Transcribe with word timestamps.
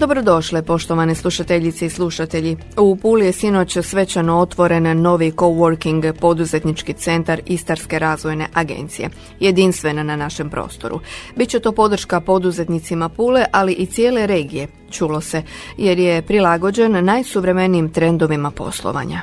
Dobrodošle, 0.00 0.62
poštovane 0.62 1.14
slušateljice 1.14 1.86
i 1.86 1.90
slušatelji. 1.90 2.56
U 2.76 2.96
Puli 2.96 3.26
je 3.26 3.32
sinoć 3.32 3.78
svečano 3.82 4.38
otvoren 4.38 5.00
novi 5.02 5.32
coworking 5.32 6.12
poduzetnički 6.20 6.92
centar 6.92 7.40
Istarske 7.46 7.98
razvojne 7.98 8.46
agencije, 8.54 9.10
jedinstven 9.40 10.06
na 10.06 10.16
našem 10.16 10.50
prostoru. 10.50 11.00
Biće 11.36 11.60
to 11.60 11.72
podrška 11.72 12.20
poduzetnicima 12.20 13.08
Pule, 13.08 13.44
ali 13.52 13.72
i 13.72 13.86
cijele 13.86 14.26
regije, 14.26 14.68
čulo 14.90 15.20
se, 15.20 15.42
jer 15.76 15.98
je 15.98 16.22
prilagođen 16.22 17.04
najsuvremenijim 17.04 17.92
trendovima 17.92 18.50
poslovanja. 18.50 19.22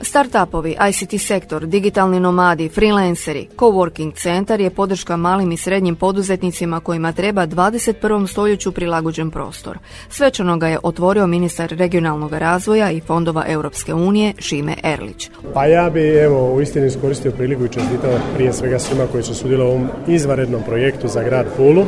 Startupovi, 0.00 0.76
ICT 0.90 1.20
sektor, 1.20 1.66
digitalni 1.66 2.20
nomadi, 2.20 2.68
freelanceri, 2.68 3.48
coworking 3.56 4.14
centar 4.14 4.60
je 4.60 4.70
podrška 4.70 5.16
malim 5.16 5.52
i 5.52 5.56
srednjim 5.56 5.96
poduzetnicima 5.96 6.80
kojima 6.80 7.12
treba 7.12 7.46
21. 7.46 8.26
stoljeću 8.26 8.72
prilagođen 8.72 9.30
prostor. 9.30 9.78
Svečano 10.08 10.56
ga 10.56 10.68
je 10.68 10.78
otvorio 10.82 11.26
ministar 11.26 11.70
regionalnog 11.70 12.32
razvoja 12.32 12.90
i 12.90 13.00
fondova 13.00 13.44
Europske 13.48 13.94
unije 13.94 14.32
Šime 14.38 14.74
Erlić. 14.82 15.30
Pa 15.54 15.66
ja 15.66 15.90
bi 15.90 16.00
evo 16.00 16.54
u 16.54 16.60
istinu 16.60 16.86
iskoristio 16.86 17.32
priliku 17.32 17.64
i 17.64 17.68
čestitao 17.68 18.18
prije 18.34 18.52
svega 18.52 18.78
svima 18.78 19.06
koji 19.12 19.22
su 19.22 19.34
sudjelovali 19.34 19.56
u 19.56 19.68
ovom 19.68 19.88
izvanrednom 20.08 20.62
projektu 20.62 21.08
za 21.08 21.22
grad 21.22 21.46
Pulu. 21.56 21.84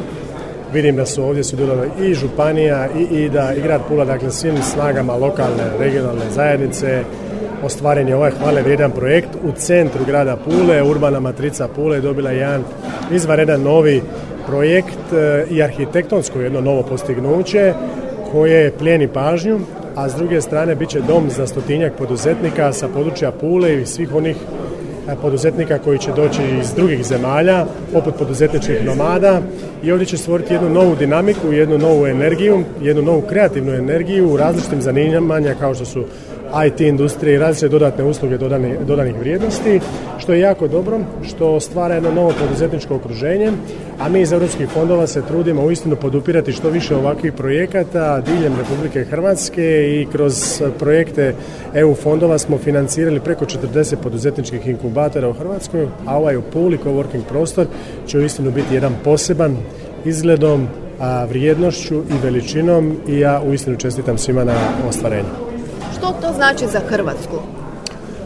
Vidim 0.72 0.96
da 0.96 1.06
su 1.06 1.24
ovdje 1.24 1.44
sudjelovali 1.44 1.90
i 2.00 2.14
županija 2.14 2.88
i 2.98 3.24
IDA 3.24 3.54
i 3.54 3.60
grad 3.60 3.80
Pula, 3.88 4.04
dakle 4.04 4.30
svim 4.30 4.62
snagama 4.62 5.14
lokalne, 5.14 5.64
regionalne 5.78 6.30
zajednice, 6.30 7.04
ostvaren 7.62 8.08
je 8.08 8.16
ovaj 8.16 8.30
hvale 8.30 8.62
vrijedan 8.62 8.90
projekt 8.90 9.28
u 9.44 9.52
centru 9.52 10.04
grada 10.04 10.36
Pule, 10.36 10.82
urbana 10.82 11.20
matrica 11.20 11.68
Pule 11.68 11.96
je 11.96 12.00
dobila 12.00 12.30
jedan 12.30 12.62
izvanredan 13.12 13.62
novi 13.62 14.02
projekt 14.46 15.12
e, 15.12 15.46
i 15.50 15.62
arhitektonsko 15.62 16.40
jedno 16.40 16.60
novo 16.60 16.82
postignuće 16.82 17.74
koje 18.32 18.72
plijeni 18.78 19.08
pažnju, 19.08 19.60
a 19.94 20.08
s 20.08 20.14
druge 20.14 20.40
strane 20.40 20.74
bit 20.74 20.88
će 20.88 21.00
dom 21.00 21.30
za 21.30 21.46
stotinjak 21.46 21.92
poduzetnika 21.98 22.72
sa 22.72 22.88
područja 22.88 23.30
Pule 23.30 23.82
i 23.82 23.86
svih 23.86 24.14
onih 24.14 24.36
e, 25.08 25.14
poduzetnika 25.22 25.78
koji 25.78 25.98
će 25.98 26.12
doći 26.12 26.42
iz 26.60 26.74
drugih 26.74 27.04
zemalja, 27.04 27.66
poput 27.92 28.14
poduzetničkih 28.18 28.84
nomada. 28.84 29.40
I 29.82 29.92
ovdje 29.92 30.06
će 30.06 30.16
stvoriti 30.16 30.54
jednu 30.54 30.70
novu 30.70 30.96
dinamiku, 30.96 31.52
jednu 31.52 31.78
novu 31.78 32.06
energiju, 32.06 32.64
jednu 32.82 33.02
novu 33.02 33.20
kreativnu 33.20 33.72
energiju 33.72 34.32
u 34.32 34.36
različitim 34.36 34.82
zanimanja 34.82 35.54
kao 35.60 35.74
što 35.74 35.84
su 35.84 36.04
IT 36.66 36.80
industrije 36.80 37.34
i 37.34 37.38
različite 37.38 37.68
dodatne 37.68 38.04
usluge 38.04 38.38
dodani, 38.38 38.74
dodanih 38.86 39.18
vrijednosti, 39.18 39.80
što 40.18 40.32
je 40.32 40.40
jako 40.40 40.68
dobro, 40.68 41.00
što 41.22 41.60
stvara 41.60 41.94
jedno 41.94 42.12
novo 42.12 42.32
poduzetničko 42.40 42.94
okruženje, 42.94 43.52
a 43.98 44.08
mi 44.08 44.20
iz 44.20 44.32
europskih 44.32 44.68
fondova 44.68 45.06
se 45.06 45.22
trudimo 45.22 45.62
uistinu 45.62 45.96
podupirati 45.96 46.52
što 46.52 46.70
više 46.70 46.96
ovakvih 46.96 47.32
projekata 47.32 48.20
diljem 48.20 48.56
Republike 48.58 49.04
Hrvatske 49.04 49.62
i 50.00 50.06
kroz 50.12 50.62
projekte 50.78 51.34
EU 51.74 51.94
fondova 51.94 52.38
smo 52.38 52.58
financirali 52.58 53.20
preko 53.20 53.44
40 53.44 53.96
poduzetničkih 54.02 54.66
inkubatora 54.66 55.28
u 55.28 55.32
Hrvatskoj, 55.32 55.88
a 56.06 56.18
ovaj 56.18 56.36
u 56.36 56.42
Puli 56.52 56.78
coworking 56.84 57.22
prostor 57.28 57.66
će 58.06 58.18
uistinu 58.18 58.50
biti 58.50 58.74
jedan 58.74 58.92
poseban 59.04 59.56
izgledom, 60.04 60.68
a, 61.00 61.24
vrijednošću 61.24 61.94
i 61.94 62.24
veličinom 62.24 62.96
i 63.08 63.18
ja 63.18 63.42
uistinu 63.46 63.76
čestitam 63.76 64.18
svima 64.18 64.44
na 64.44 64.54
ostvarenju. 64.88 65.47
Što 65.98 66.14
to 66.20 66.32
znači 66.32 66.66
za 66.66 66.80
Hrvatsku? 66.88 67.36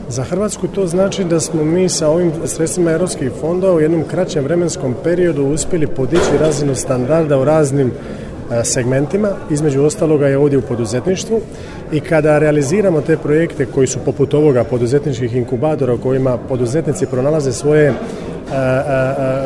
Za 0.08 0.22
Hrvatsku 0.22 0.68
to 0.68 0.86
znači 0.86 1.24
da 1.24 1.40
smo 1.40 1.64
mi 1.64 1.88
sa 1.88 2.08
ovim 2.08 2.32
sredstvima 2.44 2.90
europskih 2.90 3.30
fondova 3.40 3.74
u 3.74 3.80
jednom 3.80 4.04
kraćem 4.10 4.44
vremenskom 4.44 4.94
periodu 5.04 5.44
uspjeli 5.44 5.86
podići 5.86 6.38
razinu 6.40 6.74
standarda 6.74 7.38
u 7.38 7.44
raznim 7.44 7.88
e, 7.90 8.64
segmentima, 8.64 9.28
između 9.50 9.82
ostaloga 9.82 10.28
je 10.28 10.38
ovdje 10.38 10.58
u 10.58 10.62
poduzetništvu 10.62 11.40
i 11.92 12.00
kada 12.00 12.38
realiziramo 12.38 13.00
te 13.00 13.16
projekte 13.16 13.66
koji 13.66 13.86
su 13.86 13.98
poput 14.04 14.34
ovoga 14.34 14.64
poduzetničkih 14.64 15.36
inkubatora 15.36 15.94
u 15.94 15.98
kojima 15.98 16.38
poduzetnici 16.48 17.06
pronalaze 17.06 17.52
svoje 17.52 17.94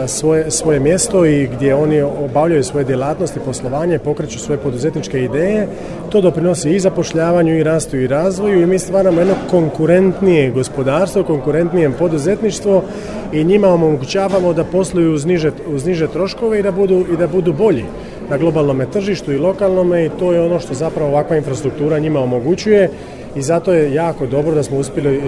svoje, 0.06 0.50
svoje 0.50 0.81
mjesto 0.81 1.27
i 1.27 1.47
gdje 1.47 1.75
oni 1.75 2.03
obavljaju 2.03 2.65
svoje 2.65 2.84
djelatnosti, 2.84 3.41
poslovanje, 3.44 3.99
pokreću 3.99 4.39
svoje 4.39 4.59
poduzetničke 4.59 5.25
ideje, 5.25 5.69
to 6.11 6.21
doprinosi 6.21 6.71
i 6.71 6.81
zapošljavanju 6.81 7.59
i 7.59 7.62
rastu 7.62 7.97
i 7.97 8.06
razvoju. 8.06 8.62
I 8.62 8.67
mi 8.67 8.78
stvaramo 8.78 9.21
jedno 9.21 9.34
konkurentnije 9.50 10.50
gospodarstvo, 10.50 11.25
konkurentnije 11.25 11.91
poduzetništvo 11.91 12.83
i 13.33 13.44
njima 13.44 13.69
omogućavamo 13.69 14.53
da 14.53 14.65
posluju 14.65 15.12
uz 15.12 15.27
niže, 15.27 15.50
uz 15.69 15.87
niže 15.87 16.06
troškove 16.09 16.61
i 16.61 16.62
da 16.62 16.73
budu, 16.73 17.05
i 17.12 17.17
da 17.17 17.27
budu 17.27 17.53
bolji 17.53 17.84
na 18.31 18.37
globalnom 18.37 18.83
tržištu 18.93 19.33
i 19.33 19.38
lokalnome. 19.38 20.06
I 20.06 20.11
to 20.19 20.33
je 20.33 20.41
ono 20.41 20.61
što 20.61 20.75
zapravo 20.75 21.11
ovakva 21.11 21.37
infrastruktura 21.37 21.99
njima 21.99 22.21
omogućuje 22.21 22.91
i 23.37 23.43
zato 23.43 23.73
je 23.73 23.95
jako 23.95 24.27
dobro 24.27 24.55
da 24.55 24.63
smo 24.63 24.79
uspjeli 24.79 25.17
e, 25.17 25.21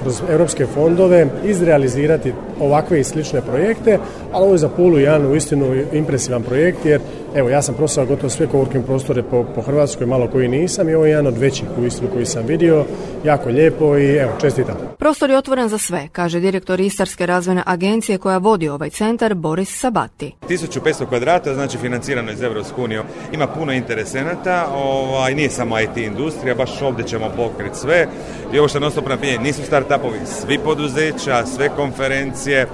kroz 0.00 0.22
europske 0.28 0.66
fondove 0.66 1.26
izrealizirati 1.44 2.32
ovakve 2.60 3.00
i 3.00 3.04
slične 3.04 3.40
projekte, 3.40 3.98
ali 4.32 4.44
ovo 4.44 4.54
je 4.54 4.58
za 4.58 4.68
Pulu 4.68 4.98
jedan 4.98 5.26
uistinu 5.26 5.84
impresivan 5.92 6.42
projekt 6.42 6.84
jer 6.84 7.00
evo 7.34 7.48
ja 7.48 7.62
sam 7.62 7.74
prosao 7.74 8.06
gotovo 8.06 8.30
sve 8.30 8.46
coworking 8.46 8.82
prostore 8.82 9.22
po, 9.22 9.44
po 9.54 9.62
Hrvatskoj, 9.62 10.06
malo 10.06 10.28
koji 10.28 10.48
nisam 10.48 10.88
i 10.88 10.94
ovo 10.94 11.04
je 11.04 11.10
jedan 11.10 11.26
od 11.26 11.38
većih 11.38 11.68
uistinu 11.78 12.10
koji 12.12 12.26
sam 12.26 12.46
vidio, 12.46 12.84
jako 13.24 13.48
lijepo 13.48 13.98
i 13.98 14.16
evo 14.16 14.32
čestitam. 14.40 14.76
Prostor 14.98 15.30
je 15.30 15.38
otvoren 15.38 15.68
za 15.68 15.78
sve, 15.78 16.08
kaže 16.12 16.40
direktor 16.40 16.80
Istarske 16.80 17.26
razvojne 17.26 17.62
agencije 17.66 18.18
koja 18.18 18.38
vodi 18.38 18.68
ovaj 18.68 18.90
centar 18.90 19.34
Boris 19.34 19.80
Sabati. 19.80 20.34
1500 20.48 21.06
kvadrata, 21.08 21.54
znači 21.54 21.78
financirano 21.78 22.32
iz 22.32 22.42
Evropske 22.42 22.80
unije, 22.80 23.02
ima 23.32 23.46
puno 23.46 23.72
interesenata, 23.72 24.68
ovaj, 24.74 25.34
nije 25.34 25.50
samo 25.50 25.80
IT 25.80 25.96
industrija, 25.96 26.54
baš 26.54 26.82
ovdje 26.82 27.04
ćemo 27.06 27.30
pokriti 27.48 27.78
sve. 27.78 28.06
I 28.52 28.58
ovo 28.58 28.68
što 28.68 28.80
non 28.80 28.90
stop 28.90 29.04
nisu 29.42 29.62
startupovi, 29.62 30.18
svi 30.26 30.58
poduzeća, 30.58 31.46
sve 31.46 31.68
konferencije, 31.68 32.66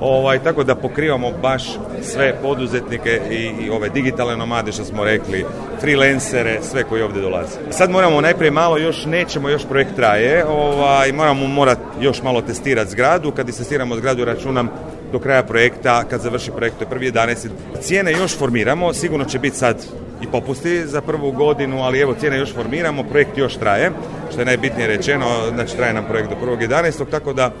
Ovaj, 0.00 0.38
tako 0.38 0.64
da 0.64 0.74
pokrivamo 0.74 1.30
baš 1.42 1.64
sve 2.02 2.34
poduzetnike 2.42 3.20
i, 3.30 3.64
i 3.64 3.70
ove 3.70 3.88
digitalne 3.88 4.36
nomade 4.36 4.72
što 4.72 4.84
smo 4.84 5.04
rekli, 5.04 5.44
freelancere, 5.80 6.58
sve 6.62 6.84
koji 6.84 7.02
ovdje 7.02 7.22
dolaze. 7.22 7.56
Sad 7.70 7.90
moramo 7.90 8.20
najprije 8.20 8.50
malo, 8.50 8.78
još 8.78 9.04
nećemo, 9.04 9.48
još 9.48 9.62
projekt 9.68 9.96
traje, 9.96 10.44
ovaj, 10.46 11.12
moramo 11.12 11.46
morat 11.46 11.78
još 12.00 12.22
malo 12.22 12.42
testirati 12.42 12.90
zgradu, 12.90 13.30
kad 13.30 13.46
testiramo 13.46 13.96
zgradu 13.96 14.24
računam 14.24 14.70
do 15.12 15.18
kraja 15.18 15.42
projekta, 15.42 16.04
kad 16.10 16.20
završi 16.20 16.50
projekt, 16.50 16.78
to 16.78 16.84
je 16.84 16.88
prvi 16.88 17.12
11. 17.12 17.48
Cijene 17.80 18.12
još 18.12 18.38
formiramo, 18.38 18.92
sigurno 18.92 19.24
će 19.24 19.38
biti 19.38 19.56
sad 19.56 19.76
i 20.22 20.26
popusti 20.26 20.86
za 20.86 21.00
prvu 21.00 21.32
godinu, 21.32 21.82
ali 21.82 22.00
evo 22.00 22.14
cijene 22.20 22.38
još 22.38 22.54
formiramo, 22.54 23.02
projekt 23.02 23.38
još 23.38 23.56
traje, 23.56 23.90
što 24.30 24.40
je 24.40 24.44
najbitnije 24.44 24.86
rečeno, 24.86 25.26
znači 25.54 25.76
traje 25.76 25.94
nam 25.94 26.04
projekt 26.04 26.30
do 26.30 26.36
1.11. 26.46 27.10
tako 27.10 27.32
da 27.32 27.52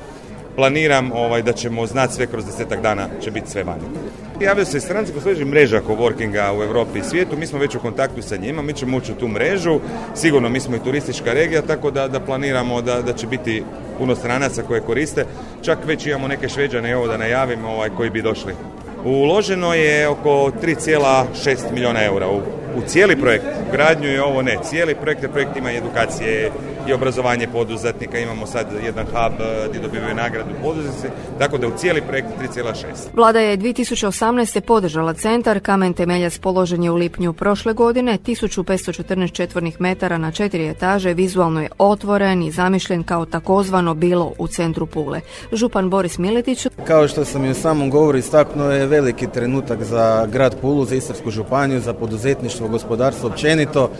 planiram 0.56 1.12
ovaj, 1.12 1.42
da 1.42 1.52
ćemo 1.52 1.86
znati 1.86 2.14
sve 2.14 2.26
kroz 2.26 2.46
desetak 2.46 2.80
dana 2.82 3.06
će 3.20 3.30
biti 3.30 3.50
sve 3.50 3.64
vani. 3.64 3.82
Javio 4.40 4.64
se 4.64 4.80
stranci 4.80 5.12
posluži 5.12 5.44
mreža 5.44 5.80
coworkinga 5.88 6.58
u 6.58 6.62
Europi 6.62 6.98
i 6.98 7.02
svijetu, 7.02 7.36
mi 7.36 7.46
smo 7.46 7.58
već 7.58 7.74
u 7.74 7.80
kontaktu 7.80 8.22
sa 8.22 8.36
njima, 8.36 8.62
mi 8.62 8.72
ćemo 8.72 8.96
ući 8.96 9.12
u 9.12 9.14
tu 9.14 9.28
mrežu, 9.28 9.80
sigurno 10.14 10.48
mi 10.48 10.60
smo 10.60 10.76
i 10.76 10.84
turistička 10.84 11.32
regija, 11.32 11.62
tako 11.62 11.90
da, 11.90 12.08
da 12.08 12.20
planiramo 12.20 12.82
da, 12.82 13.02
da 13.02 13.12
će 13.12 13.26
biti 13.26 13.64
puno 13.98 14.14
stranaca 14.14 14.62
koje 14.62 14.80
koriste, 14.80 15.24
čak 15.62 15.78
već 15.86 16.06
imamo 16.06 16.28
neke 16.28 16.48
šveđane, 16.48 16.90
evo 16.90 17.06
da 17.06 17.16
najavim, 17.16 17.64
ovaj, 17.64 17.90
koji 17.96 18.10
bi 18.10 18.22
došli. 18.22 18.54
Uloženo 19.04 19.74
je 19.74 20.08
oko 20.08 20.50
3,6 20.62 21.72
milijuna 21.72 22.04
eura 22.04 22.28
u, 22.28 22.36
u 22.76 22.80
cijeli 22.86 23.16
projekt, 23.16 23.46
gradnju 23.72 24.08
je 24.08 24.22
ovo 24.22 24.42
ne, 24.42 24.58
cijeli 24.62 24.94
projekt, 24.94 25.32
projekt 25.32 25.56
ima 25.56 25.72
edukacije, 25.72 26.50
i 26.88 26.92
obrazovanje 26.92 27.48
poduzetnika. 27.48 28.18
Imamo 28.18 28.46
sad 28.46 28.66
jedan 28.84 29.06
hub 29.06 29.40
eh, 29.40 29.68
gdje 29.68 29.80
dobivaju 29.80 30.14
nagradu 30.14 30.50
poduzetnici, 30.62 31.06
tako 31.38 31.58
da 31.58 31.66
u 31.68 31.76
cijeli 31.76 32.02
projekt 32.02 32.28
3,6. 32.56 32.74
Vlada 33.14 33.40
je 33.40 33.58
2018. 33.58 34.60
podržala 34.60 35.14
centar, 35.14 35.60
kamen 35.60 35.92
temeljac 35.92 36.38
položen 36.38 36.84
je 36.84 36.90
u 36.90 36.96
lipnju 36.96 37.32
prošle 37.32 37.72
godine, 37.72 38.18
1514 38.26 39.32
četvornih 39.32 39.80
metara 39.80 40.18
na 40.18 40.32
četiri 40.32 40.68
etaže, 40.68 41.14
vizualno 41.14 41.62
je 41.62 41.68
otvoren 41.78 42.42
i 42.42 42.50
zamišljen 42.50 43.02
kao 43.02 43.26
takozvano 43.26 43.94
bilo 43.94 44.32
u 44.38 44.46
centru 44.46 44.86
Pule. 44.86 45.20
Župan 45.52 45.90
Boris 45.90 46.18
Miletić. 46.18 46.66
Kao 46.84 47.08
što 47.08 47.24
sam 47.24 47.44
i 47.44 47.50
u 47.50 47.54
samom 47.54 47.90
govoru 47.90 48.18
istaknuo 48.18 48.70
je 48.70 48.86
veliki 48.86 49.26
trenutak 49.26 49.82
za 49.82 50.26
grad 50.32 50.56
Pulu, 50.60 50.84
za 50.84 50.94
Istarsku 50.94 51.30
županiju, 51.30 51.80
za 51.80 51.92
poduzetništvo, 51.92 52.68
gospodarstvo 52.68 53.28
općenito 53.28 53.90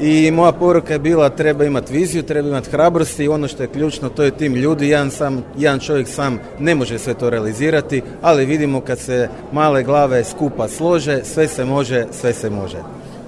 I 0.00 0.30
moja 0.30 0.52
poruka 0.52 0.92
je 0.92 0.98
bila 0.98 1.28
treba 1.28 1.64
imati 1.64 1.92
viziju, 1.92 2.22
treba 2.22 2.48
imati 2.48 2.70
hrabrosti 2.70 3.24
i 3.24 3.28
ono 3.28 3.48
što 3.48 3.62
je 3.62 3.68
ključno 3.68 4.08
to 4.08 4.22
je 4.22 4.30
tim 4.30 4.54
ljudi. 4.54 4.88
Jedan, 4.88 5.10
sam, 5.10 5.44
jedan 5.58 5.80
čovjek 5.80 6.08
sam 6.08 6.38
ne 6.58 6.74
može 6.74 6.98
sve 6.98 7.14
to 7.14 7.30
realizirati, 7.30 8.02
ali 8.22 8.46
vidimo 8.46 8.80
kad 8.80 8.98
se 8.98 9.28
male 9.52 9.82
glave 9.82 10.24
skupa 10.24 10.68
slože, 10.68 11.20
sve 11.24 11.48
se 11.48 11.64
može, 11.64 12.06
sve 12.12 12.32
se 12.32 12.50
može. 12.50 12.78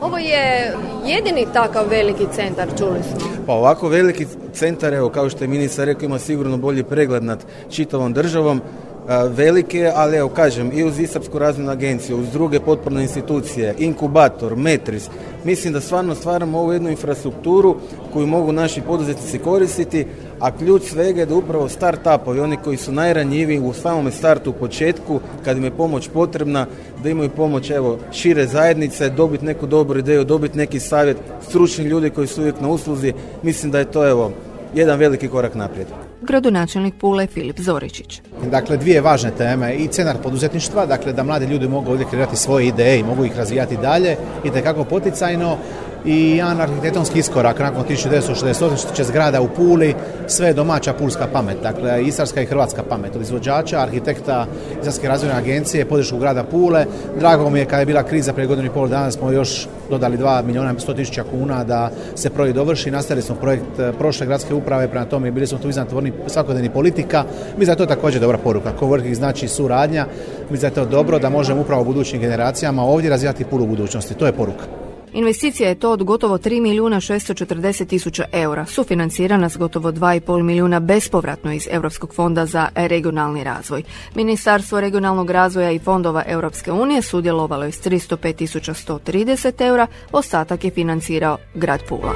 Ovo 0.01 0.19
je 0.19 0.75
jedini 1.07 1.47
takav 1.53 1.89
veliki 1.91 2.27
centar, 2.35 2.69
čuli 2.79 3.01
smo. 3.03 3.29
Pa 3.47 3.53
ovako 3.53 3.89
veliki 3.89 4.27
centar, 4.53 4.95
evo 4.95 5.09
kao 5.09 5.31
što 5.31 5.45
je 5.45 5.49
ministar 5.49 5.87
rekao, 5.87 6.07
ima 6.07 6.19
sigurno 6.19 6.57
bolji 6.57 6.83
pregled 6.83 7.25
nad 7.25 7.45
čitavom 7.71 8.13
državom 8.13 8.61
velike, 9.09 9.93
ali 9.95 10.17
evo 10.17 10.29
kažem 10.29 10.71
i 10.75 10.85
uz 10.85 10.99
Istarsku 10.99 11.39
razvojnu 11.39 11.71
agenciju, 11.71 12.19
uz 12.19 12.31
druge 12.31 12.61
potporne 12.61 13.03
institucije, 13.03 13.75
inkubator, 13.79 14.57
metris, 14.57 15.09
mislim 15.45 15.73
da 15.73 15.81
stvarno 15.81 16.15
stvaramo 16.15 16.59
ovu 16.59 16.73
jednu 16.73 16.91
infrastrukturu 16.91 17.77
koju 18.13 18.27
mogu 18.27 18.53
naši 18.53 18.81
poduzetnici 18.81 19.39
koristiti, 19.39 20.07
a 20.41 20.51
ključ 20.51 20.83
svega 20.83 21.21
je 21.21 21.27
da 21.27 21.35
upravo 21.35 21.69
start-upovi, 21.69 22.41
oni 22.41 22.57
koji 22.57 22.77
su 22.77 22.93
najranjiviji 22.93 23.61
u 23.61 23.73
samome 23.73 24.11
startu 24.11 24.51
u 24.51 24.53
početku, 24.61 25.21
kad 25.45 25.57
im 25.57 25.65
je 25.65 25.71
pomoć 25.71 26.09
potrebna, 26.09 26.67
da 27.03 27.11
imaju 27.11 27.31
pomoć 27.31 27.71
evo, 27.71 27.99
šire 28.13 28.47
zajednice, 28.47 29.11
dobiti 29.11 29.45
neku 29.45 29.67
dobru 29.67 29.99
ideju, 29.99 30.25
dobiti 30.25 30.59
neki 30.59 30.81
savjet, 30.81 31.17
stručni 31.49 31.85
ljudi 31.85 32.11
koji 32.11 32.27
su 32.27 32.41
uvijek 32.41 32.61
na 32.61 32.69
usluzi, 32.69 33.13
mislim 33.43 33.73
da 33.73 33.79
je 33.79 33.91
to 33.91 34.09
evo, 34.09 34.33
jedan 34.75 34.99
veliki 34.99 35.29
korak 35.29 35.55
naprijed 35.55 36.02
gradonačelnik 36.23 36.95
Pule 36.95 37.27
Filip 37.27 37.61
Zoričić. 37.61 38.21
Dakle, 38.51 38.77
dvije 38.77 39.01
važne 39.01 39.31
teme. 39.31 39.75
I 39.75 39.89
cenar 39.89 40.17
poduzetništva, 40.23 40.87
dakle 40.87 41.13
da 41.13 41.23
mladi 41.23 41.47
ljudi 41.47 41.69
mogu 41.69 41.91
ovdje 41.91 42.07
kreirati 42.11 42.37
svoje 42.37 42.67
ideje 42.67 42.99
i 42.99 43.05
mogu 43.05 43.25
ih 43.25 43.37
razvijati 43.37 43.77
dalje. 43.77 44.17
I 44.45 44.51
tekako 44.51 44.85
poticajno 44.85 45.57
i 46.05 46.37
jedan 46.37 46.61
arhitektonski 46.61 47.19
iskorak 47.19 47.59
nakon 47.59 47.85
1968. 47.85 48.77
što 48.77 48.95
će 48.95 49.05
zgrada 49.05 49.41
u 49.41 49.49
Puli, 49.49 49.95
sve 50.27 50.53
domaća 50.53 50.93
pulska 50.93 51.27
pamet, 51.33 51.57
dakle 51.63 52.05
istarska 52.05 52.43
i 52.43 52.47
hrvatska 52.47 52.83
pamet 52.83 53.17
od 53.17 53.23
izvođača, 53.23 53.81
arhitekta 53.81 54.47
Istarske 54.79 55.09
razvojne 55.09 55.39
agencije, 55.39 55.85
podršku 55.85 56.19
grada 56.19 56.45
Pule. 56.45 56.87
Drago 57.19 57.51
mi 57.51 57.59
je 57.59 57.65
kada 57.65 57.81
je 57.81 57.87
bila 57.87 58.03
kriza 58.03 58.33
prije 58.33 58.47
godinu 58.47 58.67
i 58.67 58.71
pol 58.71 58.89
dana 58.89 59.11
smo 59.11 59.31
još 59.31 59.69
dodali 59.91 60.19
2 60.19 60.45
milijuna 60.45 60.75
100 60.75 60.97
tisuća 60.97 61.25
kuna 61.31 61.65
da 61.65 61.91
se 62.15 62.31
projekt 62.31 62.57
dovrši. 62.57 62.91
Nastavili 62.91 63.23
smo 63.23 63.35
projekt 63.35 63.79
e, 63.79 63.93
prošle 63.99 64.27
gradske 64.27 64.55
uprave, 64.55 64.89
prema 64.89 65.07
tome 65.07 65.31
bili 65.31 65.47
smo 65.47 65.59
tu 65.59 65.69
iznad 65.69 65.89
tvorni 65.89 66.13
svakodnevni 66.27 66.71
politika. 66.71 67.25
Da 67.57 67.73
je 67.73 67.77
to 67.77 67.87
također 67.87 68.21
dobra 68.21 68.39
poruka. 68.39 68.73
Coworking 68.81 69.15
znači 69.15 69.49
suradnja. 69.49 70.07
Da 70.51 70.67
je 70.67 70.75
to 70.75 70.85
dobro 70.85 71.19
da 71.19 71.31
možemo 71.31 71.61
upravo 71.61 71.85
budućim 71.85 72.21
generacijama 72.21 72.83
ovdje 72.83 73.11
razvijati 73.11 73.45
Pulu 73.45 73.67
budućnosti. 73.67 74.15
To 74.15 74.27
je 74.27 74.33
poruka. 74.33 74.82
Investicija 75.13 75.69
je 75.69 75.75
to 75.75 75.91
od 75.91 76.03
gotovo 76.03 76.39
3 76.39 76.61
milijuna 76.61 76.97
640 76.97 77.87
tisuća 77.87 78.25
eura, 78.33 78.67
sufinancirana 78.67 79.49
s 79.49 79.57
gotovo 79.57 79.93
2,5 79.93 80.43
milijuna 80.43 80.81
bespovratno 80.81 81.53
iz 81.53 81.69
Europskog 81.71 82.15
fonda 82.15 82.47
za 82.47 82.69
regionalni 82.75 83.45
razvoj. 83.45 83.83
Ministarstvo 84.15 84.81
regionalnog 84.81 85.31
razvoja 85.31 85.71
i 85.71 85.79
fondova 85.79 86.23
Europske 86.27 86.73
unije 86.73 87.03
sudjelovalo 87.03 87.65
je 87.65 87.73
s 87.73 87.87
305 87.87 88.99
130 89.03 89.67
eura, 89.67 89.87
ostatak 90.13 90.65
je 90.65 90.71
financirao 90.71 91.39
grad 91.55 91.81
Pula. 91.89 92.15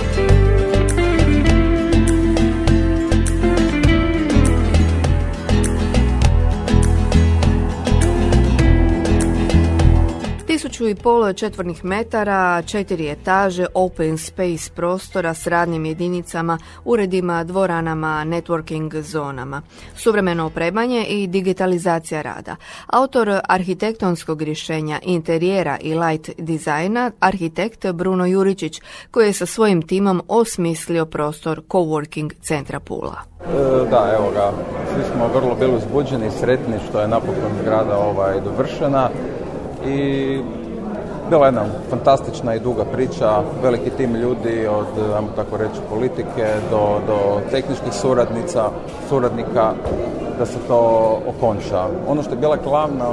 1500 10.81 11.34
četvornih 11.37 11.84
metara, 11.84 12.62
četiri 12.62 13.11
etaže, 13.11 13.67
open 13.75 14.19
space 14.19 14.70
prostora 14.75 15.34
s 15.34 15.46
radnim 15.46 15.84
jedinicama, 15.84 16.58
uredima, 16.84 17.44
dvoranama, 17.44 18.25
networking 18.26 19.00
zonama. 19.00 19.62
Suvremeno 19.94 20.46
opremanje 20.46 21.05
i 21.05 21.26
digitalizacija 21.26 22.23
rada. 22.23 22.56
Autor 22.87 23.40
arhitektonskog 23.49 24.43
rješenja 24.43 25.00
interijera 25.02 25.78
i 25.81 25.94
light 25.94 26.31
dizajna, 26.38 27.11
arhitekt 27.20 27.87
Bruno 27.93 28.26
Juričić, 28.26 28.81
koji 29.11 29.26
je 29.26 29.32
sa 29.32 29.46
svojim 29.46 29.82
timom 29.82 30.23
osmislio 30.28 31.06
prostor 31.06 31.62
coworking 31.69 32.32
centra 32.43 32.81
Pula. 32.81 33.20
E, 33.40 33.90
da, 33.90 34.17
evo 34.19 34.31
ga, 34.34 34.52
svi 34.94 35.02
smo 35.12 35.28
vrlo 35.28 35.55
bili 35.55 35.76
uzbuđeni 35.76 36.26
i 36.26 36.38
sretni 36.40 36.75
što 36.88 37.00
je 37.00 37.08
napokon 37.08 37.52
zgrada 37.62 37.99
ovaj, 37.99 38.40
dovršena 38.40 39.11
i 39.87 40.40
bila 41.31 41.46
jedna 41.46 41.64
fantastična 41.90 42.55
i 42.55 42.61
duga 42.61 42.84
priča, 42.84 43.43
veliki 43.62 43.90
tim 43.90 44.14
ljudi 44.14 44.67
od, 44.67 45.14
ajmo 45.17 45.28
tako 45.37 45.56
reći, 45.56 45.81
politike 45.90 46.46
do, 46.70 47.00
do 47.06 47.40
tehničkih 47.50 47.93
suradnica, 47.93 48.70
suradnika, 49.08 49.73
da 50.38 50.46
se 50.46 50.58
to 50.69 50.78
okonča. 51.28 51.87
Ono 52.08 52.23
što 52.23 52.32
je 52.32 52.40
bila 52.40 52.56
glavna 52.56 53.05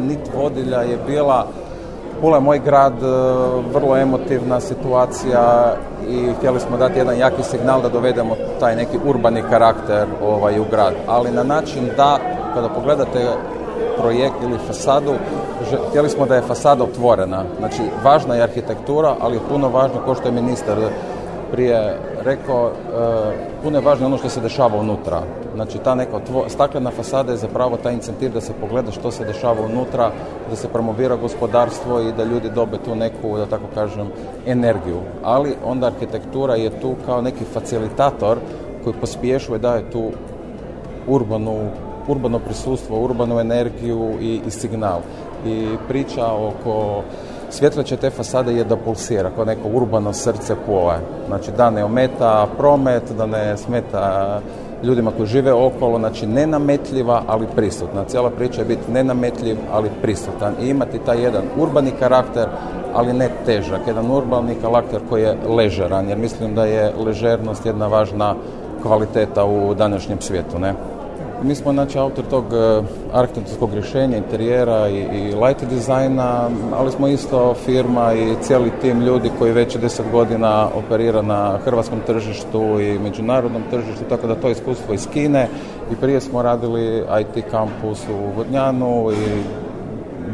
nit 0.00 0.20
vodilja 0.34 0.78
je 0.78 0.98
bila 1.06 1.46
Pula 2.22 2.36
je 2.36 2.40
moj 2.40 2.58
grad, 2.58 3.02
e, 3.02 3.06
vrlo 3.74 3.96
emotivna 3.96 4.60
situacija 4.60 5.74
i 6.08 6.32
htjeli 6.38 6.60
smo 6.60 6.76
dati 6.76 6.98
jedan 6.98 7.18
jaki 7.18 7.42
signal 7.42 7.82
da 7.82 7.88
dovedemo 7.88 8.36
taj 8.60 8.76
neki 8.76 8.98
urbani 9.04 9.42
karakter 9.50 10.06
ovaj, 10.24 10.60
u 10.60 10.64
grad. 10.70 10.94
Ali 11.06 11.30
na 11.30 11.42
način 11.42 11.88
da, 11.96 12.18
kada 12.54 12.68
pogledate 12.68 13.26
projekt 13.98 14.42
ili 14.42 14.58
fasadu, 14.66 15.12
htjeli 15.88 16.08
smo 16.08 16.26
da 16.26 16.34
je 16.34 16.42
fasada 16.42 16.84
otvorena. 16.84 17.44
Znači, 17.58 17.82
važna 18.04 18.34
je 18.34 18.42
arhitektura, 18.42 19.14
ali 19.20 19.40
puno 19.48 19.68
važno, 19.68 20.00
kao 20.04 20.14
što 20.14 20.28
je 20.28 20.32
ministar 20.32 20.76
prije 21.52 21.98
rekao, 22.24 22.68
e, 22.68 22.72
puno 23.62 23.78
je 23.78 23.84
važno 23.84 24.06
ono 24.06 24.18
što 24.18 24.28
se 24.28 24.40
dešava 24.40 24.78
unutra. 24.78 25.22
Znači, 25.54 25.78
ta 25.78 25.94
neka 25.94 26.20
staklena 26.48 26.90
fasada 26.90 27.32
je 27.32 27.38
zapravo 27.38 27.76
taj 27.76 27.92
incentiv 27.92 28.32
da 28.32 28.40
se 28.40 28.52
pogleda 28.60 28.90
što 28.90 29.10
se 29.10 29.24
dešava 29.24 29.62
unutra, 29.64 30.10
da 30.50 30.56
se 30.56 30.68
promovira 30.68 31.16
gospodarstvo 31.16 32.00
i 32.00 32.12
da 32.12 32.24
ljudi 32.24 32.50
dobe 32.54 32.78
tu 32.84 32.94
neku, 32.94 33.36
da 33.36 33.46
tako 33.46 33.64
kažem, 33.74 34.08
energiju. 34.46 35.00
Ali 35.22 35.56
onda 35.64 35.86
arhitektura 35.86 36.54
je 36.54 36.80
tu 36.80 36.94
kao 37.06 37.20
neki 37.22 37.44
facilitator 37.44 38.38
koji 38.84 38.96
pospješuje 39.00 39.58
daje 39.58 39.90
tu 39.90 40.10
urbanu 41.06 41.58
urbano 42.08 42.38
prisustvo, 42.38 43.00
urbanu 43.00 43.40
energiju 43.40 44.12
i, 44.20 44.40
i 44.46 44.50
signal. 44.50 45.00
I 45.46 45.66
priča 45.88 46.26
oko 46.26 47.02
svjetleće 47.50 47.96
te 47.96 48.10
fasade 48.10 48.52
je 48.52 48.64
da 48.64 48.76
pulsira 48.76 49.30
kao 49.30 49.44
neko 49.44 49.68
urbano 49.68 50.12
srce 50.12 50.54
pole. 50.66 50.94
Znači 51.28 51.50
da 51.56 51.70
ne 51.70 51.84
ometa 51.84 52.46
promet, 52.58 53.02
da 53.16 53.26
ne 53.26 53.56
smeta 53.56 54.40
ljudima 54.82 55.10
koji 55.16 55.26
žive 55.26 55.52
okolo, 55.52 55.98
znači 55.98 56.26
nenametljiva, 56.26 57.22
ali 57.26 57.46
prisutna. 57.56 58.04
Cijela 58.04 58.30
priča 58.30 58.60
je 58.60 58.66
biti 58.66 58.92
nenametljiv, 58.92 59.56
ali 59.72 59.90
prisutan 60.02 60.54
i 60.62 60.68
imati 60.68 60.98
taj 60.98 61.22
jedan 61.22 61.42
urbani 61.58 61.90
karakter, 61.98 62.48
ali 62.94 63.12
ne 63.12 63.28
težak, 63.46 63.80
jedan 63.86 64.10
urbani 64.10 64.54
karakter 64.62 65.00
koji 65.08 65.22
je 65.22 65.36
ležeran, 65.48 66.08
jer 66.08 66.18
mislim 66.18 66.54
da 66.54 66.64
je 66.64 66.92
ležernost 67.06 67.66
jedna 67.66 67.86
važna 67.86 68.34
kvaliteta 68.82 69.44
u 69.44 69.74
današnjem 69.74 70.20
svijetu, 70.20 70.58
ne? 70.58 70.74
Mi 71.44 71.54
smo 71.54 71.72
znači 71.72 71.98
autor 71.98 72.24
tog 72.30 72.44
e, 72.52 72.82
arhitektonskog 73.12 73.74
rješenja, 73.74 74.16
interijera 74.16 74.88
i, 74.88 74.98
i 74.98 75.34
light 75.34 75.64
dizajna, 75.64 76.50
ali 76.76 76.92
smo 76.92 77.08
isto 77.08 77.54
firma 77.54 78.12
i 78.14 78.34
cijeli 78.42 78.70
tim 78.80 79.00
ljudi 79.00 79.30
koji 79.38 79.52
već 79.52 79.76
deset 79.76 80.06
godina 80.12 80.68
operira 80.74 81.22
na 81.22 81.58
hrvatskom 81.64 82.00
tržištu 82.06 82.80
i 82.80 82.98
međunarodnom 82.98 83.62
tržištu, 83.70 84.04
tako 84.08 84.26
da 84.26 84.34
to 84.34 84.48
iskustvo 84.48 84.94
iz 84.94 85.08
Kine. 85.12 85.48
I 85.92 85.96
prije 85.96 86.20
smo 86.20 86.42
radili 86.42 87.04
IT 87.20 87.44
kampus 87.50 88.00
u 88.08 88.36
Vodnjanu 88.36 89.10
i 89.12 89.61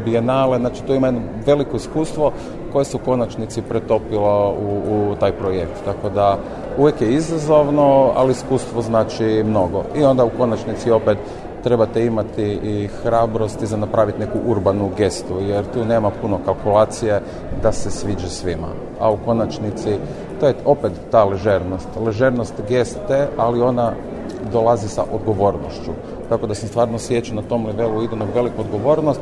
bijenale, 0.09 0.57
znači 0.57 0.83
to 0.83 0.95
ima 0.95 1.07
jedno 1.07 1.21
veliko 1.45 1.77
iskustvo 1.77 2.31
koje 2.71 2.85
se 2.85 2.97
u 2.97 3.05
konačnici 3.05 3.61
pretopilo 3.61 4.53
u, 4.53 5.11
u 5.11 5.15
taj 5.19 5.31
projekt. 5.31 5.85
Tako 5.85 6.09
da 6.09 6.37
uvijek 6.77 7.01
je 7.01 7.13
izazovno, 7.13 8.11
ali 8.15 8.31
iskustvo 8.31 8.81
znači 8.81 9.43
mnogo. 9.45 9.83
I 9.95 10.03
onda 10.03 10.25
u 10.25 10.29
konačnici 10.37 10.91
opet 10.91 11.17
trebate 11.63 12.05
imati 12.05 12.59
i 12.63 12.87
hrabrosti 12.87 13.65
za 13.65 13.77
napraviti 13.77 14.19
neku 14.19 14.37
urbanu 14.45 14.91
gestu, 14.97 15.39
jer 15.41 15.65
tu 15.73 15.85
nema 15.85 16.09
puno 16.21 16.39
kalkulacije 16.45 17.21
da 17.63 17.71
se 17.71 17.91
sviđa 17.91 18.27
svima. 18.27 18.67
A 18.99 19.11
u 19.11 19.17
konačnici 19.25 19.97
to 20.39 20.47
je 20.47 20.55
opet 20.65 20.91
ta 21.11 21.25
ležernost. 21.25 21.87
Ležernost 22.05 22.53
geste, 22.69 23.27
ali 23.37 23.61
ona 23.61 23.91
dolazi 24.51 24.87
sa 24.87 25.03
odgovornošću. 25.13 25.91
Tako 26.29 26.47
da 26.47 26.55
sam 26.55 26.69
stvarno 26.69 26.99
sjećao 26.99 27.35
na 27.35 27.41
tom 27.41 27.65
levelu 27.65 28.03
ide 28.03 28.15
na 28.15 28.25
veliku 28.35 28.61
odgovornost, 28.61 29.19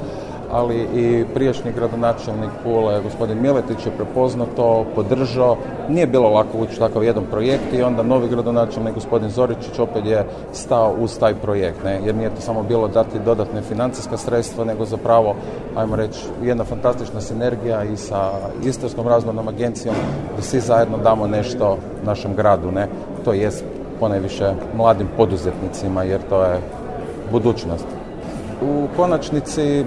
ali 0.52 0.88
i 0.96 1.26
prijašnji 1.34 1.72
gradonačelnik 1.72 2.50
Pule, 2.64 3.02
gospodin 3.02 3.42
Miletić 3.42 3.86
je 3.86 3.92
prepoznao 3.92 4.48
to, 4.56 4.86
podržao. 4.96 5.58
Nije 5.90 6.08
bilo 6.08 6.30
lako 6.30 6.58
ući 6.58 6.80
takav 6.80 7.04
jedan 7.04 7.24
projekt 7.32 7.74
i 7.74 7.82
onda 7.82 8.04
novi 8.04 8.30
gradonačelnik, 8.30 8.94
gospodin 8.94 9.30
Zoričić, 9.30 9.80
opet 9.80 10.06
je 10.06 10.26
stao 10.54 10.96
uz 11.00 11.20
taj 11.20 11.36
projekt. 11.36 11.84
Ne? 11.84 12.00
Jer 12.06 12.16
nije 12.16 12.30
to 12.30 12.42
samo 12.42 12.64
bilo 12.64 12.88
dati 12.88 13.20
dodatne 13.26 13.62
financijska 13.62 14.18
sredstva, 14.18 14.66
nego 14.66 14.86
zapravo, 14.86 15.36
ajmo 15.76 15.96
reći, 15.96 16.20
jedna 16.44 16.64
fantastična 16.64 17.22
sinergija 17.22 17.84
i 17.84 17.98
sa 17.98 18.32
Istarskom 18.64 19.08
razvojnom 19.08 19.48
agencijom 19.48 19.96
da 20.36 20.42
svi 20.42 20.60
zajedno 20.60 20.98
damo 20.98 21.28
nešto 21.28 21.78
našem 22.06 22.36
gradu. 22.36 22.72
Ne? 22.72 22.88
To 23.26 23.34
jest 23.34 23.64
ponajviše 24.00 24.54
mladim 24.76 25.08
poduzetnicima, 25.18 26.04
jer 26.04 26.22
to 26.30 26.44
je 26.44 26.60
budućnost. 27.32 27.86
U 28.62 28.88
konačnici 28.96 29.86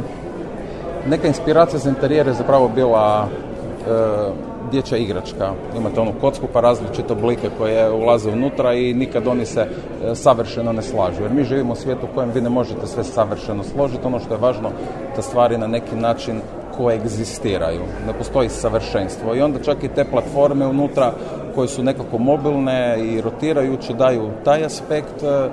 neka 1.08 1.28
inspiracija 1.28 1.78
za 1.78 1.88
interijer 1.88 2.26
je 2.26 2.32
zapravo 2.32 2.68
bila 2.68 3.28
e, 3.28 4.50
dječja 4.70 4.98
igračka. 4.98 5.52
Imate 5.76 6.00
onu 6.00 6.12
kocku 6.20 6.46
pa 6.52 6.60
različite 6.60 7.12
oblike 7.12 7.48
koje 7.58 7.90
ulaze 7.90 8.30
unutra 8.30 8.74
i 8.74 8.94
nikad 8.94 9.26
oni 9.26 9.46
se 9.46 9.60
e, 9.60 10.14
savršeno 10.14 10.72
ne 10.72 10.82
slažu. 10.82 11.22
Jer 11.22 11.32
mi 11.32 11.44
živimo 11.44 11.72
u 11.72 11.76
svijetu 11.76 12.06
u 12.06 12.14
kojem 12.14 12.30
vi 12.30 12.40
ne 12.40 12.50
možete 12.50 12.86
sve 12.86 13.04
savršeno 13.04 13.64
složiti. 13.64 14.06
Ono 14.06 14.20
što 14.20 14.34
je 14.34 14.40
važno 14.40 14.70
da 15.16 15.22
stvari 15.22 15.58
na 15.58 15.66
neki 15.66 15.96
način 15.96 16.40
koegzistiraju. 16.76 17.80
Ne 18.06 18.12
postoji 18.18 18.48
savršenstvo. 18.48 19.34
I 19.34 19.40
onda 19.40 19.58
čak 19.58 19.84
i 19.84 19.88
te 19.88 20.04
platforme 20.04 20.66
unutra 20.66 21.12
koje 21.54 21.68
su 21.68 21.82
nekako 21.82 22.18
mobilne 22.18 22.96
i 23.00 23.20
rotirajuće 23.20 23.94
daju 23.94 24.30
taj 24.44 24.64
aspekt 24.64 25.22
e, 25.22 25.48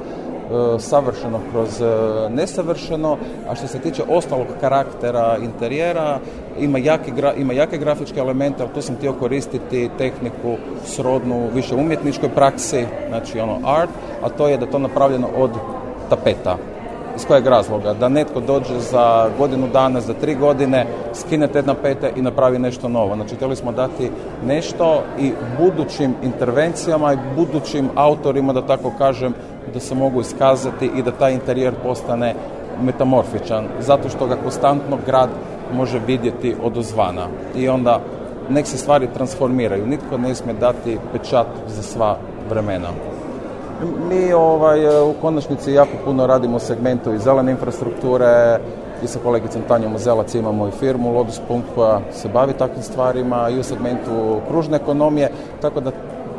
savršeno 0.80 1.40
kroz 1.52 1.82
e, 1.82 1.86
nesavršeno, 2.30 3.18
a 3.50 3.56
što 3.56 3.68
se 3.68 3.80
tiče 3.80 4.04
ostalog 4.10 4.48
karaktera 4.62 5.38
interijera, 5.44 6.20
ima 6.60 6.80
jake, 6.80 7.12
ima 7.38 7.54
jake 7.54 7.78
grafičke 7.78 8.20
elemente, 8.20 8.64
ali 8.64 8.74
tu 8.74 8.82
sam 8.82 8.96
htio 8.96 9.14
koristiti 9.14 9.90
tehniku 9.98 10.56
srodnu 10.86 11.50
više 11.54 11.76
umjetničkoj 11.76 12.30
praksi, 12.30 12.86
znači 13.10 13.40
ono 13.40 13.60
art, 13.66 13.90
a 14.24 14.30
to 14.30 14.48
je 14.48 14.58
da 14.58 14.66
to 14.66 14.80
napravljeno 14.80 15.28
od 15.38 15.52
tapeta. 16.10 16.58
Iz 17.18 17.26
kojeg 17.26 17.48
razloga? 17.48 17.94
Da 17.94 18.10
netko 18.10 18.40
dođe 18.40 18.80
za 18.80 19.30
godinu 19.38 19.68
dana, 19.74 20.02
za 20.02 20.14
tri 20.14 20.36
godine, 20.36 20.86
skine 21.14 21.48
te 21.48 21.64
tapete 21.64 22.12
i 22.16 22.22
napravi 22.22 22.60
nešto 22.60 22.90
novo. 22.90 23.16
Znači, 23.16 23.36
htjeli 23.36 23.56
smo 23.56 23.72
dati 23.72 24.12
nešto 24.46 25.04
i 25.20 25.32
budućim 25.60 26.14
intervencijama 26.24 27.14
i 27.14 27.18
budućim 27.36 27.90
autorima, 27.96 28.54
da 28.54 28.62
tako 28.62 28.92
kažem, 28.98 29.34
da 29.74 29.80
se 29.80 29.96
mogu 29.96 30.22
iskazati 30.22 30.92
i 30.96 31.02
da 31.02 31.12
taj 31.12 31.34
interijer 31.34 31.74
postane 31.84 32.36
metamorfičan, 32.82 33.66
zato 33.80 34.10
što 34.10 34.28
ga 34.28 34.36
konstantno 34.36 34.98
grad 35.06 35.30
može 35.74 36.00
vidjeti 36.08 36.56
od 36.64 36.78
ozvana. 36.78 37.28
I 37.56 37.70
onda 37.70 38.00
nek 38.50 38.68
se 38.68 38.78
stvari 38.78 39.08
transformiraju. 39.14 39.88
Nitko 39.88 40.18
ne 40.18 40.36
smije 40.36 40.54
dati 40.54 40.98
pečat 41.14 41.48
za 41.68 41.82
sva 41.82 42.18
vremena. 42.50 42.90
Mi 44.10 44.34
ovaj, 44.34 45.02
u 45.10 45.14
konačnici 45.22 45.74
jako 45.74 45.92
puno 46.06 46.28
radimo 46.28 46.60
segmentu 46.60 47.14
i 47.14 47.20
zelene 47.20 47.52
infrastrukture, 47.52 48.60
i 49.04 49.08
sa 49.08 49.20
kolegicom 49.24 49.62
Tanjom 49.68 49.96
Uzelac 49.96 50.36
imamo 50.36 50.68
i 50.68 50.72
firmu 50.72 51.14
Lodus 51.14 51.42
Punkt 51.48 51.68
koja 51.76 52.02
se 52.12 52.30
bavi 52.30 52.54
takvim 52.54 52.84
stvarima 52.84 53.50
i 53.50 53.60
u 53.60 53.64
segmentu 53.64 54.42
kružne 54.48 54.78
ekonomije, 54.78 55.30
tako 55.62 55.80
da 55.82 55.92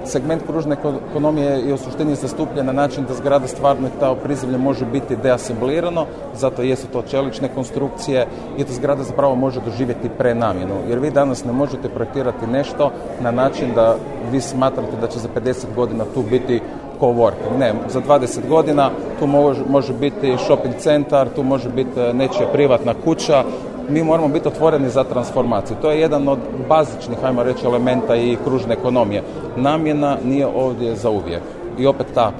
segment 0.04 0.42
kružne 0.46 0.76
ekonomije 1.10 1.50
je 1.50 1.74
u 1.74 1.78
suštini 1.78 2.14
zastupljen 2.14 2.66
na 2.66 2.72
način 2.72 3.04
da 3.08 3.14
zgrada 3.14 3.46
stvarno 3.46 3.88
i 3.88 4.00
ta 4.00 4.14
prizemlje 4.14 4.58
može 4.58 4.86
biti 4.86 5.16
deasemblirano, 5.16 6.06
zato 6.34 6.62
jesu 6.62 6.86
to 6.92 7.02
čelične 7.02 7.48
konstrukcije 7.54 8.26
i 8.58 8.64
da 8.64 8.72
zgrada 8.72 9.02
zapravo 9.02 9.34
može 9.34 9.60
doživjeti 9.60 10.08
prenamjenu. 10.08 10.74
Jer 10.88 10.98
vi 10.98 11.10
danas 11.10 11.44
ne 11.44 11.52
možete 11.52 11.88
projektirati 11.88 12.46
nešto 12.46 12.90
na 13.20 13.30
način 13.30 13.74
da 13.74 13.96
vi 14.30 14.40
smatrate 14.40 14.96
da 15.00 15.06
će 15.06 15.18
za 15.18 15.28
50 15.36 15.64
godina 15.76 16.04
tu 16.14 16.22
biti 16.30 16.60
coworking. 17.00 17.58
Ne, 17.58 17.74
za 17.88 18.00
20 18.00 18.48
godina 18.48 18.90
tu 19.18 19.26
može, 19.26 19.60
može 19.68 19.92
biti 19.92 20.36
shopping 20.44 20.74
centar, 20.78 21.28
tu 21.36 21.42
može 21.42 21.68
biti 21.68 22.00
e, 22.00 22.14
nečija 22.14 22.48
privatna 22.52 22.94
kuća, 23.04 23.44
mi 23.88 24.04
moramo 24.04 24.28
biti 24.28 24.48
otvoreni 24.48 24.90
za 24.90 25.04
transformaciju. 25.04 25.76
To 25.82 25.90
je 25.90 26.00
jedan 26.00 26.28
od 26.28 26.38
bazičnih, 26.68 27.24
ajmo 27.24 27.42
reći, 27.42 27.66
elementa 27.66 28.16
i 28.16 28.36
kružne 28.44 28.74
ekonomije. 28.74 29.22
Namjena 29.56 30.16
nije 30.24 30.46
ovdje 30.46 30.96
za 30.96 31.10
uvijek. 31.10 31.42
I 31.78 31.86
opet 31.86 32.06
ta 32.14 32.32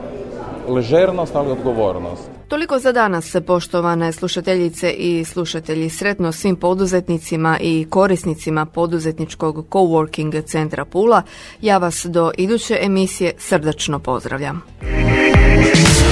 ležernost, 0.68 1.36
ali 1.36 1.50
odgovornost. 1.50 2.37
Toliko 2.48 2.78
za 2.78 2.92
danas, 2.92 3.36
poštovane 3.46 4.12
slušateljice 4.12 4.90
i 4.90 5.24
slušatelji. 5.24 5.90
Sretno 5.90 6.32
svim 6.32 6.56
poduzetnicima 6.56 7.58
i 7.60 7.86
korisnicima 7.90 8.66
poduzetničkog 8.66 9.66
coworking 9.70 10.44
centra 10.44 10.84
Pula. 10.84 11.22
Ja 11.60 11.78
vas 11.78 12.06
do 12.08 12.30
iduće 12.36 12.78
emisije 12.82 13.32
srdačno 13.38 13.98
pozdravljam. 13.98 14.62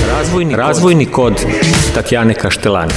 Razvojni, 0.08 0.56
Razvojni 0.56 1.06
kod 1.06 1.34
Tatjane 1.94 2.34
Kaštelani. 2.34 2.92